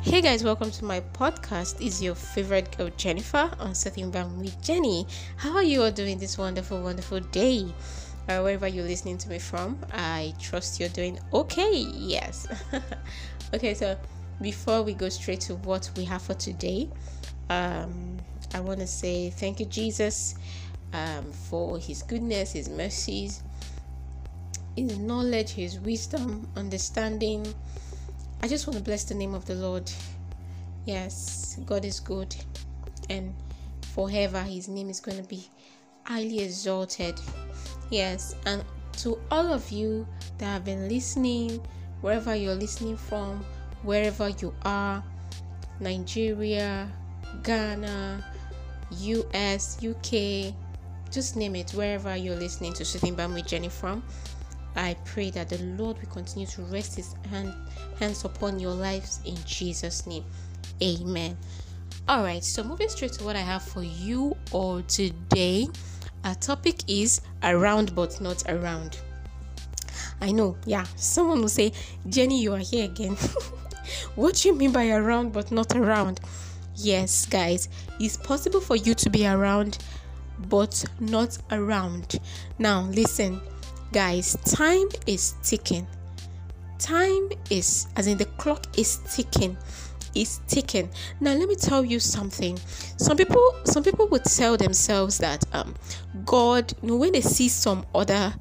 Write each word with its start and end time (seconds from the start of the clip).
Hey 0.00 0.22
guys, 0.22 0.44
welcome 0.44 0.70
to 0.70 0.84
my 0.84 1.00
podcast. 1.00 1.84
Is 1.84 2.00
your 2.00 2.14
favorite 2.14 2.78
girl 2.78 2.88
Jennifer 2.96 3.50
on 3.58 3.74
Setting 3.74 4.12
Bam 4.12 4.38
with 4.38 4.62
Jenny? 4.62 5.04
How 5.36 5.56
are 5.56 5.62
you 5.64 5.82
all 5.82 5.90
doing 5.90 6.18
this 6.18 6.38
wonderful, 6.38 6.80
wonderful 6.80 7.18
day? 7.18 7.66
Uh, 8.28 8.40
wherever 8.40 8.68
you're 8.68 8.86
listening 8.86 9.18
to 9.18 9.28
me 9.28 9.40
from, 9.40 9.76
I 9.92 10.34
trust 10.38 10.78
you're 10.78 10.88
doing 10.88 11.18
okay. 11.32 11.72
Yes. 11.74 12.46
okay, 13.54 13.74
so 13.74 13.98
before 14.40 14.82
we 14.82 14.94
go 14.94 15.08
straight 15.08 15.40
to 15.42 15.56
what 15.56 15.90
we 15.96 16.04
have 16.04 16.22
for 16.22 16.34
today, 16.34 16.88
um, 17.50 18.18
I 18.54 18.60
want 18.60 18.78
to 18.78 18.86
say 18.86 19.30
thank 19.30 19.58
you, 19.58 19.66
Jesus, 19.66 20.36
um, 20.92 21.24
for 21.32 21.76
His 21.76 22.04
goodness, 22.04 22.52
His 22.52 22.68
mercies, 22.68 23.42
His 24.76 24.96
knowledge, 24.96 25.50
His 25.50 25.80
wisdom, 25.80 26.48
understanding 26.54 27.52
I 28.40 28.46
just 28.46 28.66
want 28.66 28.76
to 28.76 28.84
bless 28.84 29.04
the 29.04 29.14
name 29.14 29.34
of 29.34 29.46
the 29.46 29.54
Lord. 29.54 29.90
Yes, 30.84 31.58
God 31.66 31.84
is 31.84 31.98
good, 31.98 32.34
and 33.10 33.34
forever 33.94 34.40
His 34.42 34.68
name 34.68 34.88
is 34.90 35.00
going 35.00 35.20
to 35.20 35.28
be 35.28 35.44
highly 36.04 36.40
exalted. 36.40 37.20
Yes, 37.90 38.36
and 38.46 38.64
to 38.98 39.18
all 39.30 39.52
of 39.52 39.70
you 39.72 40.06
that 40.38 40.46
have 40.46 40.64
been 40.64 40.88
listening, 40.88 41.60
wherever 42.00 42.34
you're 42.34 42.54
listening 42.54 42.96
from, 42.96 43.44
wherever 43.82 44.28
you 44.28 44.54
are 44.62 45.02
Nigeria, 45.80 46.90
Ghana, 47.42 48.24
US, 48.90 49.78
UK, 49.84 50.54
just 51.10 51.34
name 51.36 51.56
it, 51.56 51.72
wherever 51.72 52.14
you're 52.16 52.36
listening 52.36 52.72
to 52.74 52.84
Sitting 52.84 53.14
Bam 53.16 53.34
with 53.34 53.46
Jenny 53.46 53.68
from. 53.68 54.02
I 54.78 54.94
pray 55.04 55.30
that 55.30 55.48
the 55.48 55.58
Lord 55.58 55.98
will 55.98 56.08
continue 56.08 56.46
to 56.46 56.62
rest 56.62 56.94
his 56.94 57.16
hand, 57.30 57.52
hands 57.98 58.24
upon 58.24 58.60
your 58.60 58.72
lives 58.72 59.18
in 59.24 59.36
Jesus' 59.44 60.06
name. 60.06 60.24
Amen. 60.80 61.36
All 62.06 62.22
right, 62.22 62.44
so 62.44 62.62
moving 62.62 62.88
straight 62.88 63.12
to 63.14 63.24
what 63.24 63.34
I 63.34 63.40
have 63.40 63.62
for 63.62 63.82
you 63.82 64.36
all 64.52 64.80
today. 64.82 65.66
Our 66.22 66.36
topic 66.36 66.82
is 66.86 67.22
around 67.42 67.96
but 67.96 68.20
not 68.20 68.44
around. 68.48 69.00
I 70.20 70.30
know, 70.30 70.56
yeah, 70.64 70.84
someone 70.94 71.40
will 71.40 71.48
say, 71.48 71.72
Jenny, 72.08 72.40
you 72.40 72.54
are 72.54 72.58
here 72.58 72.84
again. 72.84 73.16
what 74.14 74.36
do 74.36 74.48
you 74.48 74.54
mean 74.54 74.70
by 74.70 74.90
around 74.90 75.32
but 75.32 75.50
not 75.50 75.74
around? 75.74 76.20
Yes, 76.76 77.26
guys, 77.26 77.68
it's 77.98 78.16
possible 78.16 78.60
for 78.60 78.76
you 78.76 78.94
to 78.94 79.10
be 79.10 79.26
around 79.26 79.78
but 80.48 80.84
not 81.00 81.36
around. 81.50 82.20
Now, 82.60 82.82
listen 82.82 83.40
guys 83.92 84.36
time 84.44 84.88
is 85.06 85.34
ticking. 85.42 85.86
Time 86.78 87.30
is 87.50 87.88
as 87.96 88.06
in 88.06 88.18
the 88.18 88.26
clock 88.36 88.66
is 88.78 88.98
ticking. 89.10 89.56
Is 90.14 90.40
ticking. 90.46 90.90
Now 91.20 91.32
let 91.32 91.48
me 91.48 91.54
tell 91.54 91.84
you 91.84 92.00
something. 92.00 92.58
Some 92.96 93.16
people 93.16 93.54
some 93.64 93.82
people 93.82 94.08
would 94.08 94.24
tell 94.24 94.56
themselves 94.56 95.18
that 95.18 95.44
um 95.52 95.74
god 96.24 96.72
you 96.82 96.88
know 96.88 96.96
when 96.96 97.12
they 97.12 97.20
see 97.20 97.48
some 97.48 97.84
other 97.94 98.34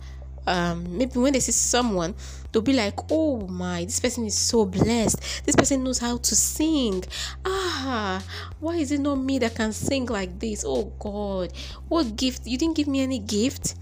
um 0.47 0.97
maybe 0.97 1.19
when 1.19 1.33
they 1.33 1.39
see 1.39 1.51
someone 1.51 2.15
they'll 2.51 2.61
be 2.61 2.73
like 2.73 2.97
oh 3.11 3.45
my 3.47 3.83
this 3.85 3.99
person 3.99 4.25
is 4.25 4.37
so 4.37 4.65
blessed. 4.65 5.45
This 5.45 5.55
person 5.55 5.83
knows 5.83 5.99
how 5.99 6.17
to 6.17 6.35
sing. 6.35 7.03
Ah 7.45 8.21
why 8.59 8.75
is 8.77 8.91
it 8.91 8.99
not 8.99 9.15
me 9.15 9.39
that 9.39 9.55
can 9.55 9.71
sing 9.71 10.07
like 10.07 10.39
this? 10.39 10.63
Oh 10.67 10.91
god 10.99 11.53
what 11.87 12.15
gift? 12.17 12.45
You 12.45 12.57
didn't 12.57 12.75
give 12.75 12.87
me 12.87 13.01
any 13.01 13.19
gift 13.19 13.75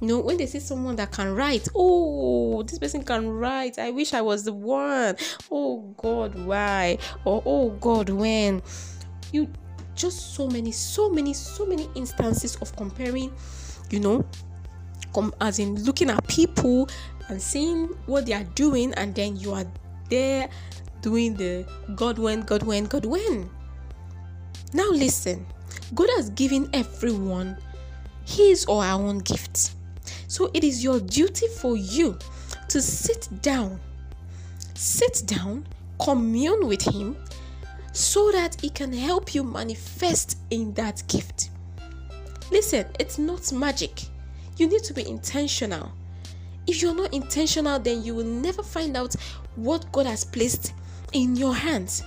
you 0.00 0.08
know, 0.08 0.20
when 0.20 0.36
they 0.36 0.46
see 0.46 0.60
someone 0.60 0.96
that 0.96 1.10
can 1.10 1.34
write, 1.34 1.68
oh, 1.74 2.62
this 2.62 2.78
person 2.78 3.02
can 3.02 3.28
write. 3.28 3.78
I 3.78 3.90
wish 3.90 4.14
I 4.14 4.20
was 4.20 4.44
the 4.44 4.52
one. 4.52 5.16
Oh 5.50 5.94
God, 5.96 6.34
why? 6.34 6.98
Or 7.24 7.42
oh 7.44 7.70
God, 7.70 8.08
when? 8.10 8.62
You 9.32 9.48
just 9.94 10.34
so 10.34 10.46
many, 10.46 10.70
so 10.70 11.10
many, 11.10 11.34
so 11.34 11.66
many 11.66 11.88
instances 11.96 12.56
of 12.56 12.74
comparing, 12.76 13.32
you 13.90 13.98
know, 13.98 14.24
com- 15.12 15.34
as 15.40 15.58
in 15.58 15.82
looking 15.84 16.10
at 16.10 16.26
people 16.28 16.88
and 17.28 17.42
seeing 17.42 17.88
what 18.06 18.26
they 18.26 18.32
are 18.32 18.44
doing, 18.54 18.94
and 18.94 19.14
then 19.14 19.36
you 19.36 19.52
are 19.52 19.66
there 20.08 20.48
doing 21.02 21.34
the 21.34 21.66
God 21.94 22.18
when, 22.18 22.42
God 22.42 22.62
when, 22.62 22.84
God 22.86 23.04
when. 23.04 23.50
Now 24.72 24.88
listen, 24.90 25.46
God 25.94 26.08
has 26.16 26.30
given 26.30 26.70
everyone 26.72 27.56
his 28.24 28.64
or 28.66 28.84
our 28.84 29.00
own 29.00 29.18
gifts. 29.18 29.74
So 30.28 30.50
it 30.52 30.62
is 30.62 30.84
your 30.84 31.00
duty 31.00 31.48
for 31.48 31.76
you 31.76 32.18
to 32.68 32.82
sit 32.82 33.28
down, 33.40 33.80
sit 34.74 35.22
down, 35.24 35.66
commune 35.98 36.66
with 36.66 36.82
Him 36.82 37.16
so 37.92 38.30
that 38.32 38.60
He 38.60 38.68
can 38.68 38.92
help 38.92 39.34
you 39.34 39.42
manifest 39.42 40.38
in 40.50 40.74
that 40.74 41.02
gift. 41.08 41.50
Listen, 42.52 42.84
it's 43.00 43.18
not 43.18 43.50
magic. 43.52 44.02
You 44.58 44.68
need 44.68 44.84
to 44.84 44.94
be 44.94 45.08
intentional. 45.08 45.92
If 46.66 46.82
you're 46.82 46.94
not 46.94 47.14
intentional, 47.14 47.78
then 47.78 48.02
you 48.02 48.14
will 48.14 48.24
never 48.24 48.62
find 48.62 48.96
out 48.96 49.14
what 49.56 49.90
God 49.92 50.06
has 50.06 50.24
placed 50.24 50.74
in 51.12 51.36
your 51.36 51.54
hands. 51.54 52.04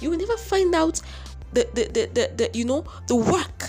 You 0.00 0.10
will 0.10 0.18
never 0.18 0.36
find 0.36 0.74
out 0.74 1.00
the 1.52 1.68
the, 1.74 1.84
the, 1.84 2.10
the, 2.12 2.30
the 2.36 2.58
you 2.58 2.64
know 2.64 2.84
the 3.06 3.14
work 3.14 3.61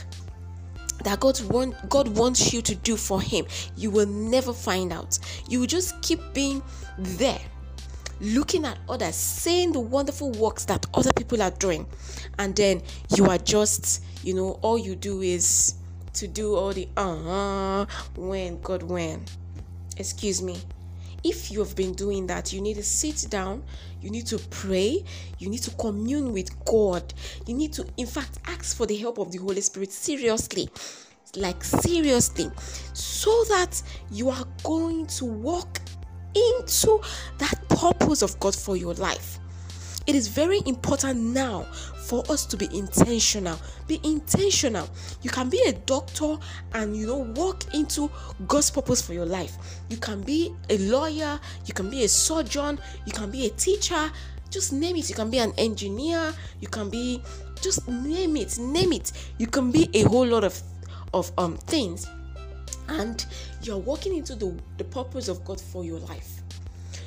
that 1.03 1.19
God 1.19 1.39
want 1.51 1.89
God 1.89 2.07
wants 2.07 2.53
you 2.53 2.61
to 2.61 2.75
do 2.75 2.97
for 2.97 3.21
him, 3.21 3.45
you 3.75 3.91
will 3.91 4.07
never 4.07 4.53
find 4.53 4.91
out. 4.91 5.19
You 5.49 5.59
will 5.59 5.67
just 5.67 6.01
keep 6.01 6.19
being 6.33 6.61
there 6.97 7.39
looking 8.21 8.63
at 8.65 8.77
others, 8.87 9.15
saying 9.15 9.73
the 9.73 9.79
wonderful 9.79 10.31
works 10.31 10.65
that 10.65 10.85
other 10.93 11.11
people 11.13 11.41
are 11.41 11.51
doing, 11.51 11.85
and 12.39 12.55
then 12.55 12.81
you 13.15 13.25
are 13.25 13.37
just, 13.37 14.03
you 14.23 14.33
know, 14.33 14.59
all 14.61 14.77
you 14.77 14.95
do 14.95 15.21
is 15.21 15.75
to 16.13 16.27
do 16.27 16.55
all 16.55 16.71
the 16.71 16.87
uh 16.95 17.85
when 18.15 18.61
God 18.61 18.83
when. 18.83 19.25
Excuse 19.97 20.41
me. 20.41 20.57
If 21.23 21.51
you 21.51 21.59
have 21.59 21.75
been 21.75 21.93
doing 21.93 22.27
that, 22.27 22.51
you 22.51 22.59
need 22.59 22.75
to 22.75 22.83
sit 22.83 23.27
down, 23.29 23.63
you 24.01 24.09
need 24.09 24.27
to 24.27 24.37
pray, 24.49 25.03
you 25.39 25.49
need 25.49 25.61
to 25.63 25.71
commune 25.71 26.33
with 26.33 26.65
God. 26.65 27.13
You 27.47 27.53
need 27.53 27.71
to, 27.73 27.85
in 27.97 28.07
fact, 28.07 28.39
ask 28.45 28.75
for 28.75 28.85
the 28.85 28.97
help 28.97 29.17
of 29.19 29.31
the 29.31 29.37
Holy 29.37 29.61
Spirit 29.61 29.91
seriously. 29.91 30.69
Like, 31.35 31.63
seriously, 31.63 32.51
so 32.93 33.43
that 33.45 33.81
you 34.11 34.29
are 34.29 34.45
going 34.63 35.07
to 35.07 35.25
walk 35.25 35.79
into 36.35 36.99
that 37.37 37.55
purpose 37.69 38.21
of 38.21 38.39
God 38.39 38.55
for 38.55 38.75
your 38.75 38.93
life. 38.95 39.39
It 40.05 40.15
is 40.15 40.27
very 40.27 40.61
important 40.65 41.19
now 41.19 41.65
for 42.03 42.23
us 42.29 42.45
to 42.47 42.57
be 42.57 42.65
intentional. 42.77 43.57
Be 43.87 43.99
intentional. 44.03 44.89
You 45.21 45.29
can 45.29 45.49
be 45.49 45.61
a 45.67 45.73
doctor 45.73 46.37
and 46.73 46.95
you 46.95 47.07
know 47.07 47.17
walk 47.17 47.73
into 47.73 48.09
God's 48.47 48.69
purpose 48.71 49.01
for 49.01 49.13
your 49.13 49.25
life. 49.25 49.57
You 49.89 49.97
can 49.97 50.21
be 50.21 50.53
a 50.69 50.77
lawyer, 50.77 51.39
you 51.65 51.73
can 51.73 51.89
be 51.89 52.03
a 52.03 52.09
surgeon, 52.09 52.79
you 53.05 53.13
can 53.13 53.31
be 53.31 53.45
a 53.45 53.49
teacher, 53.49 54.11
just 54.49 54.73
name 54.73 54.95
it. 54.97 55.09
You 55.09 55.15
can 55.15 55.29
be 55.29 55.39
an 55.39 55.53
engineer, 55.57 56.33
you 56.59 56.67
can 56.67 56.89
be 56.89 57.21
just 57.61 57.87
name 57.87 58.35
it, 58.37 58.59
name 58.59 58.93
it. 58.93 59.11
You 59.37 59.47
can 59.47 59.71
be 59.71 59.89
a 59.93 60.03
whole 60.03 60.27
lot 60.27 60.43
of 60.43 60.61
of 61.13 61.31
um 61.37 61.57
things 61.57 62.07
and 62.89 63.25
you're 63.61 63.77
walking 63.77 64.15
into 64.15 64.35
the, 64.35 64.53
the 64.77 64.83
purpose 64.83 65.27
of 65.27 65.43
God 65.45 65.59
for 65.59 65.83
your 65.83 65.99
life. 65.99 66.42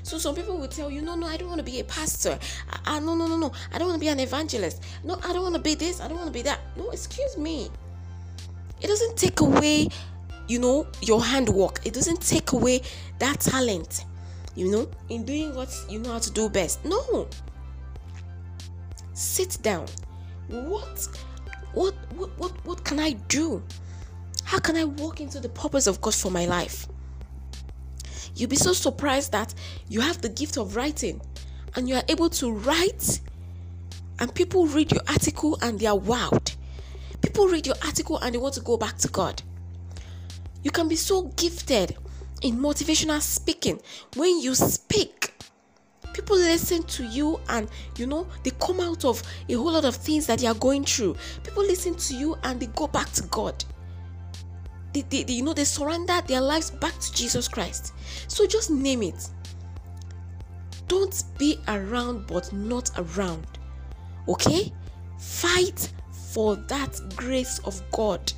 So 0.06 0.18
some 0.18 0.36
people 0.36 0.56
will 0.56 0.68
tell 0.68 0.88
you, 0.88 1.02
no, 1.02 1.16
no, 1.16 1.26
I 1.26 1.36
don't 1.36 1.48
want 1.48 1.58
to 1.58 1.64
be 1.64 1.80
a 1.80 1.84
pastor. 1.84 2.38
I, 2.70 2.96
I, 2.96 3.00
no, 3.00 3.16
no, 3.16 3.26
no, 3.26 3.36
no. 3.36 3.50
I 3.72 3.78
don't 3.78 3.88
want 3.88 4.00
to 4.00 4.04
be 4.04 4.06
an 4.06 4.20
evangelist. 4.20 4.80
No, 5.02 5.18
I 5.24 5.32
don't 5.32 5.42
want 5.42 5.56
to 5.56 5.60
be 5.60 5.74
this. 5.74 6.00
I 6.00 6.06
don't 6.06 6.16
want 6.16 6.28
to 6.28 6.32
be 6.32 6.42
that. 6.42 6.60
No, 6.76 6.90
excuse 6.90 7.36
me. 7.36 7.68
It 8.80 8.86
doesn't 8.86 9.16
take 9.16 9.40
away, 9.40 9.88
you 10.46 10.60
know, 10.60 10.86
your 11.00 11.24
handwork. 11.24 11.80
It 11.84 11.92
doesn't 11.92 12.20
take 12.20 12.52
away 12.52 12.82
that 13.18 13.40
talent, 13.40 14.04
you 14.54 14.70
know, 14.70 14.88
in 15.08 15.24
doing 15.24 15.56
what 15.56 15.76
you 15.90 15.98
know 15.98 16.12
how 16.12 16.20
to 16.20 16.30
do 16.30 16.48
best. 16.48 16.84
No. 16.84 17.26
Sit 19.12 19.58
down. 19.60 19.88
What, 20.46 21.08
what, 21.74 21.94
what, 22.14 22.38
what, 22.38 22.52
what 22.64 22.84
can 22.84 23.00
I 23.00 23.14
do? 23.26 23.60
How 24.44 24.60
can 24.60 24.76
I 24.76 24.84
walk 24.84 25.20
into 25.20 25.40
the 25.40 25.48
purpose 25.48 25.88
of 25.88 26.00
God 26.00 26.14
for 26.14 26.30
my 26.30 26.46
life? 26.46 26.86
You'll 28.36 28.50
be 28.50 28.56
so 28.56 28.74
surprised 28.74 29.32
that 29.32 29.54
you 29.88 30.00
have 30.02 30.20
the 30.20 30.28
gift 30.28 30.58
of 30.58 30.76
writing 30.76 31.22
and 31.74 31.88
you 31.88 31.94
are 31.94 32.02
able 32.08 32.28
to 32.30 32.52
write, 32.52 33.20
and 34.18 34.34
people 34.34 34.66
read 34.66 34.92
your 34.92 35.00
article 35.08 35.58
and 35.62 35.80
they 35.80 35.86
are 35.86 35.98
wowed. 35.98 36.54
People 37.22 37.48
read 37.48 37.66
your 37.66 37.76
article 37.82 38.18
and 38.18 38.34
they 38.34 38.38
want 38.38 38.54
to 38.54 38.60
go 38.60 38.76
back 38.76 38.98
to 38.98 39.08
God. 39.08 39.42
You 40.62 40.70
can 40.70 40.86
be 40.86 40.96
so 40.96 41.22
gifted 41.36 41.96
in 42.42 42.58
motivational 42.58 43.22
speaking. 43.22 43.80
When 44.16 44.40
you 44.40 44.54
speak, 44.54 45.32
people 46.12 46.36
listen 46.36 46.82
to 46.82 47.04
you 47.04 47.40
and 47.48 47.68
you 47.96 48.06
know 48.06 48.26
they 48.42 48.50
come 48.60 48.80
out 48.80 49.04
of 49.06 49.22
a 49.48 49.54
whole 49.54 49.72
lot 49.72 49.84
of 49.86 49.96
things 49.96 50.26
that 50.26 50.40
they 50.40 50.46
are 50.46 50.54
going 50.54 50.84
through. 50.84 51.16
People 51.42 51.62
listen 51.62 51.94
to 51.94 52.14
you 52.14 52.36
and 52.42 52.60
they 52.60 52.66
go 52.66 52.86
back 52.86 53.10
to 53.12 53.22
God 53.24 53.64
they, 55.02 55.02
they, 55.08 55.24
they, 55.24 55.32
you 55.34 55.42
know 55.42 55.54
they 55.54 55.64
surrender 55.64 56.20
their 56.26 56.40
lives 56.40 56.70
back 56.70 56.98
to 56.98 57.12
jesus 57.12 57.48
christ 57.48 57.92
so 58.28 58.46
just 58.46 58.70
name 58.70 59.02
it 59.02 59.28
don't 60.88 61.24
be 61.38 61.58
around 61.68 62.26
but 62.26 62.52
not 62.52 62.90
around 62.96 63.46
Okay? 64.28 64.72
Fight 65.18 65.90
for 66.32 66.56
that 66.56 67.00
grace 67.16 67.58
of 67.60 67.80
God 67.90 68.32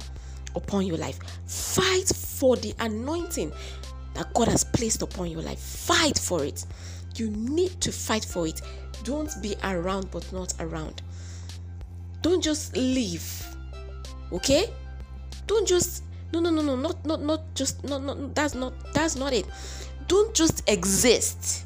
upon 0.54 0.86
your 0.86 0.96
life. 0.96 1.18
Fight 1.46 2.08
for 2.08 2.56
the 2.56 2.74
anointing 2.78 3.52
that 4.14 4.32
God 4.34 4.48
has 4.48 4.64
placed 4.64 5.02
upon 5.02 5.30
your 5.30 5.42
life. 5.42 5.58
Fight 5.58 6.18
for 6.18 6.44
it. 6.44 6.66
You 7.16 7.30
need 7.30 7.80
to 7.80 7.92
fight 7.92 8.24
for 8.24 8.46
it. 8.46 8.60
Don't 9.04 9.30
be 9.42 9.56
around 9.64 10.10
but 10.10 10.30
not 10.32 10.54
around. 10.60 11.02
Don't 12.22 12.42
just 12.42 12.76
leave. 12.76 13.46
Okay? 14.32 14.70
Don't 15.46 15.66
just 15.66 16.02
no 16.32 16.40
no 16.40 16.50
no 16.50 16.62
no 16.62 16.76
not 16.76 17.04
not 17.06 17.22
not 17.22 17.54
just 17.54 17.82
not 17.84 18.02
not 18.02 18.34
that's 18.34 18.54
not 18.54 18.72
that's 18.92 19.16
not 19.16 19.32
it. 19.32 19.46
Don't 20.06 20.34
just 20.34 20.68
exist. 20.68 21.64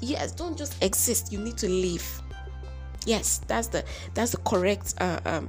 Yes, 0.00 0.32
don't 0.32 0.56
just 0.56 0.82
exist. 0.82 1.32
You 1.32 1.38
need 1.38 1.58
to 1.58 1.68
live. 1.68 2.22
Yes, 3.06 3.40
that's 3.46 3.68
the 3.68 3.84
that's 4.14 4.32
the 4.32 4.38
correct 4.38 4.94
uh, 5.00 5.20
um, 5.24 5.48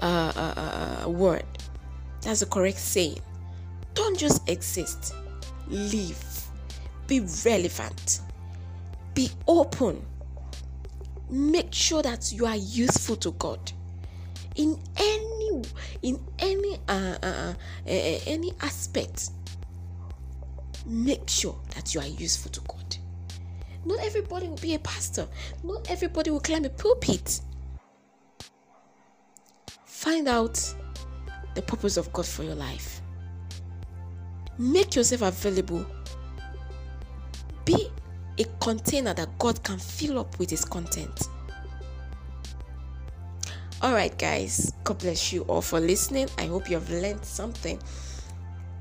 uh, 0.00 0.32
uh, 0.34 1.04
uh, 1.04 1.08
word. 1.08 1.44
That's 2.22 2.40
the 2.40 2.46
correct 2.46 2.78
saying. 2.78 3.20
Don't 3.94 4.18
just 4.18 4.48
exist. 4.48 5.14
Live. 5.68 6.46
Be 7.06 7.20
relevant. 7.44 8.20
Be 9.14 9.30
open. 9.46 10.04
Make 11.30 11.72
sure 11.72 12.02
that 12.02 12.32
you 12.32 12.46
are 12.46 12.56
useful 12.56 13.16
to 13.16 13.32
God 13.32 13.72
in 14.56 14.78
any 14.96 15.62
in 16.02 16.20
any 16.38 16.78
uh, 16.88 17.16
uh, 17.22 17.26
uh, 17.26 17.54
any 17.86 18.52
aspect. 18.60 19.30
Make 20.86 21.28
sure 21.28 21.56
that 21.74 21.94
you 21.94 22.00
are 22.00 22.06
useful 22.06 22.50
to 22.52 22.60
God. 22.62 22.96
Not 23.84 24.00
everybody 24.00 24.48
will 24.48 24.56
be 24.56 24.74
a 24.74 24.78
pastor. 24.78 25.26
Not 25.62 25.90
everybody 25.90 26.30
will 26.30 26.40
climb 26.40 26.64
a 26.64 26.70
pulpit. 26.70 27.40
Find 29.84 30.28
out 30.28 30.74
the 31.54 31.62
purpose 31.62 31.96
of 31.96 32.12
God 32.12 32.26
for 32.26 32.42
your 32.42 32.54
life. 32.54 33.00
Make 34.58 34.96
yourself 34.96 35.22
available. 35.22 35.86
Be 37.64 37.88
a 38.38 38.44
container 38.60 39.14
that 39.14 39.38
God 39.38 39.62
can 39.62 39.78
fill 39.78 40.18
up 40.18 40.38
with 40.38 40.50
His 40.50 40.64
content. 40.64 41.28
All 43.82 43.94
right, 43.94 44.16
guys, 44.16 44.72
God 44.84 45.00
bless 45.00 45.32
you 45.32 45.42
all 45.42 45.60
for 45.60 45.80
listening. 45.80 46.28
I 46.38 46.46
hope 46.46 46.70
you 46.70 46.76
have 46.76 46.88
learned 46.88 47.24
something. 47.24 47.80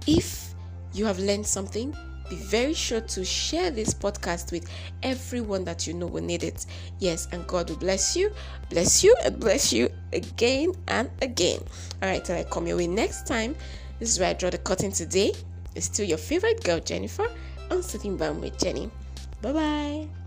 If 0.05 0.53
you 0.93 1.05
have 1.05 1.17
learned 1.17 1.47
something, 1.47 1.95
be 2.29 2.35
very 2.35 2.75
sure 2.75 3.01
to 3.01 3.25
share 3.25 3.71
this 3.71 3.95
podcast 3.95 4.51
with 4.51 4.69
everyone 5.01 5.63
that 5.63 5.87
you 5.87 5.95
know 5.95 6.05
will 6.05 6.21
need 6.21 6.43
it. 6.43 6.67
Yes, 6.99 7.27
and 7.31 7.47
God 7.47 7.71
will 7.71 7.77
bless 7.77 8.15
you, 8.15 8.31
bless 8.69 9.03
you, 9.03 9.15
and 9.25 9.39
bless 9.39 9.73
you 9.73 9.89
again 10.13 10.73
and 10.87 11.09
again. 11.23 11.59
All 12.03 12.09
right, 12.09 12.23
till 12.23 12.37
I 12.37 12.43
come 12.43 12.67
your 12.67 12.77
way 12.77 12.85
next 12.85 13.25
time. 13.25 13.55
This 13.97 14.11
is 14.11 14.19
where 14.19 14.29
I 14.29 14.33
draw 14.33 14.51
the 14.51 14.59
curtain 14.59 14.91
today. 14.91 15.33
It's 15.73 15.87
still 15.87 16.05
your 16.05 16.19
favorite 16.19 16.63
girl, 16.63 16.79
Jennifer, 16.79 17.27
on 17.71 17.81
Sitting 17.81 18.17
Down 18.17 18.39
with 18.39 18.59
Jenny. 18.59 18.91
Bye 19.41 19.53
bye. 19.53 20.20